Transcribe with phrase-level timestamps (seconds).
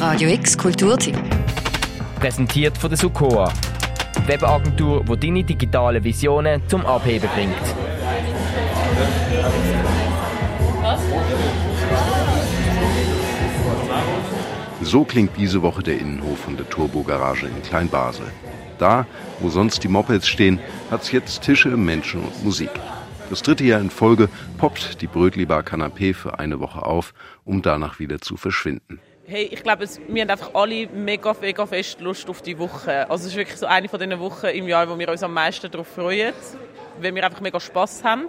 [0.00, 1.14] Radio X Kulturtipp.
[2.18, 3.52] Präsentiert von der Sukoa.
[4.24, 7.54] Webagentur, die deine digitalen Visionen zum Abheben bringt.
[14.80, 18.32] So klingt diese Woche der Innenhof von der Turbo Garage in Kleinbasel.
[18.78, 19.06] Da,
[19.40, 20.60] wo sonst die Mopeds stehen,
[20.90, 22.70] hat's jetzt Tische, Menschen und Musik.
[23.28, 27.12] Das dritte Jahr in Folge poppt die Brötlibar Canapé für eine Woche auf,
[27.44, 28.98] um danach wieder zu verschwinden.
[29.30, 33.08] Hey, ich glaube, wir haben einfach alle mega, mega fest Lust auf die Woche.
[33.08, 35.32] Also es ist wirklich so eine von den Wochen im Jahr, wo wir uns am
[35.32, 36.34] meisten darauf freuen,
[37.00, 38.26] weil wir einfach mega Spass haben.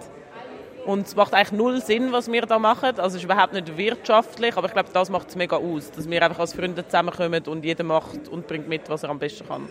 [0.86, 3.00] Und es macht eigentlich null Sinn, was wir da machen.
[3.00, 6.08] Also es ist überhaupt nicht wirtschaftlich, aber ich glaube, das macht es mega aus, dass
[6.08, 9.44] wir einfach als Freunde zusammenkommen und jeder macht und bringt mit, was er am besten
[9.48, 9.68] kann.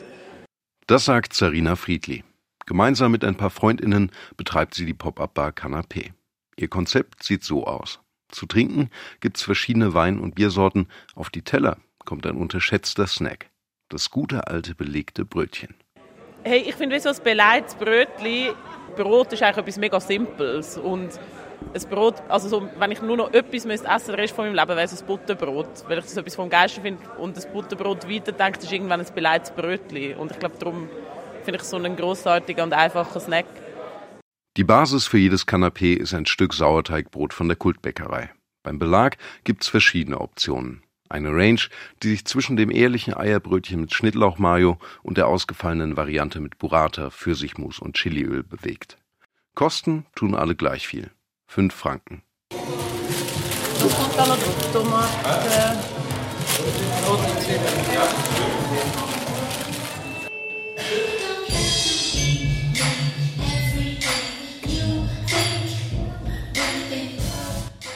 [0.88, 2.26] Das sagt Sarina Friedli.
[2.66, 6.12] Gemeinsam mit ein paar Freundinnen betreibt sie die Pop-Up-Bar Canapé.
[6.58, 8.02] Ihr Konzept sieht so aus.
[8.32, 10.88] Zu trinken gibt's verschiedene Wein- und Biersorten.
[11.16, 13.50] Auf die Teller kommt ein unterschätzter Snack.
[13.90, 15.76] Das gute alte belegte Brötchen.
[16.44, 18.56] Hey, ich finde, wie so ein beleidigtes Brötchen,
[18.96, 20.78] Brot ist eigentlich etwas mega Simples.
[20.78, 21.20] Und
[21.74, 24.56] ein Brot, also so, wenn ich nur noch etwas müsste essen den Rest von meinem
[24.56, 25.88] Leben, wäre es ein Butterbrot.
[25.88, 29.52] Weil ich das etwas vom Geisten finde und das Butterbrot weiterdenkt, ist irgendwann ein beleidigtes
[29.52, 30.16] Brötchen.
[30.16, 30.90] Und ich glaube, darum
[31.44, 33.46] finde ich so einen grossartigen und einfachen Snack.
[34.58, 38.32] Die Basis für jedes Kanapee ist ein Stück Sauerteigbrot von der Kultbäckerei.
[38.64, 40.84] Beim Belag gibt's verschiedene Optionen.
[41.08, 41.62] Eine Range,
[42.04, 47.80] die sich zwischen dem ehrlichen Eierbrötchen mit Schnittlauchmayo und der ausgefallenen Variante mit Burrata, Pfirsichmus
[47.80, 48.98] und Chiliöl bewegt.
[49.56, 51.12] Kosten tun alle gleich viel.
[51.48, 52.22] 5 Franken.
[52.52, 54.38] Was kommt da noch?
[54.74, 55.80] Tomate,
[57.08, 58.61] rote Zwiebeln.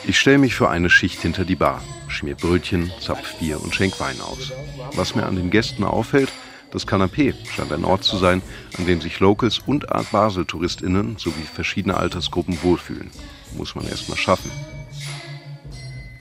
[0.08, 4.00] Ich stelle mich für eine Schicht hinter die Bar, schmier Brötchen, zapf Bier und schenk
[4.00, 4.52] Wein aus.
[4.94, 6.32] Was mir an den Gästen auffällt,
[6.72, 8.44] das Kanapé scheint ein Ort zu sein,
[8.78, 13.10] an dem sich Locals und Art Basel-TouristInnen sowie verschiedene Altersgruppen wohlfühlen.
[13.58, 14.52] Muss man erst mal schaffen.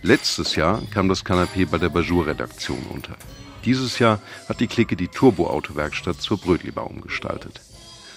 [0.00, 3.16] Letztes Jahr kam das Kanapé bei der Bajur-Redaktion unter.
[3.64, 7.60] Dieses Jahr hat die Clique die Turbo-Autowerkstatt zur Brötlibar umgestaltet.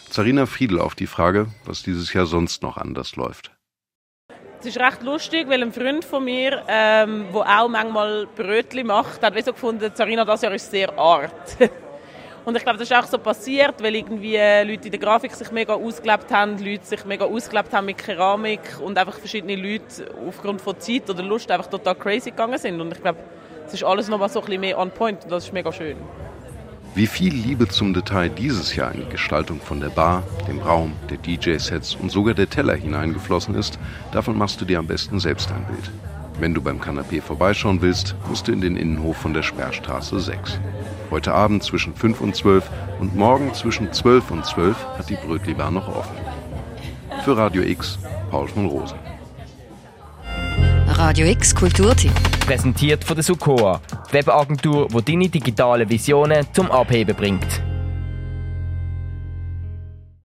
[0.09, 3.56] Zarina Friedel auf die Frage, was dieses Jahr sonst noch anders läuft.
[4.59, 9.21] Es ist recht lustig, weil ein Freund von mir, ähm, der auch manchmal Brötchen macht,
[9.21, 11.31] hat so gefunden, Zarina, das Jahr ist sehr art.
[12.43, 15.51] Und ich glaube, das ist auch so passiert, weil irgendwie Leute in der Grafik sich
[15.51, 20.61] mega ausgelebt haben, Leute sich mega ausgelebt haben mit Keramik und einfach verschiedene Leute aufgrund
[20.61, 22.79] von Zeit oder Lust einfach total crazy gegangen sind.
[22.79, 23.19] Und ich glaube,
[23.67, 25.97] es ist alles nochmal so ein bisschen mehr on point und das ist mega schön.
[26.97, 30.93] Wie viel Liebe zum Detail dieses Jahr in die Gestaltung von der Bar, dem Raum,
[31.11, 33.77] der DJ-Sets und sogar der Teller hineingeflossen ist,
[34.11, 35.91] davon machst du dir am besten selbst ein Bild.
[36.39, 40.59] Wenn du beim Kanapé vorbeischauen willst, musst du in den Innenhof von der Sperrstraße 6.
[41.11, 42.67] Heute Abend zwischen 5 und 12
[42.99, 46.15] und morgen zwischen 12 und 12 hat die Brötlibar noch offen.
[47.23, 47.99] Für Radio X,
[48.31, 48.97] Paul von Rosen.
[50.87, 52.26] Radio X Kulturtipp.
[52.47, 53.81] Präsentiert von der Sukoa.
[54.09, 57.66] Webagentur, die deine digitalen Visionen zum Abheben bringt.